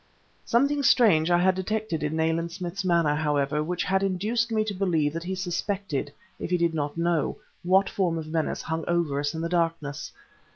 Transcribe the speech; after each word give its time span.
Something 0.45 0.81
strange 0.81 1.29
I 1.29 1.37
had 1.37 1.53
detected 1.53 2.01
in 2.01 2.15
Nayland 2.15 2.51
Smith's 2.51 2.83
manner, 2.83 3.13
however, 3.13 3.61
which 3.61 3.83
had 3.83 4.01
induced 4.01 4.51
me 4.51 4.63
to 4.65 4.73
believe 4.73 5.13
that 5.13 5.21
he 5.25 5.35
suspected, 5.35 6.11
if 6.39 6.49
he 6.49 6.57
did 6.57 6.73
not 6.73 6.97
know, 6.97 7.37
what 7.61 7.87
form 7.87 8.17
of 8.17 8.25
menace 8.25 8.63
hung 8.63 8.83
over 8.87 9.19
us 9.19 9.35
in 9.35 9.41
the 9.41 9.47
darkness. 9.49 10.11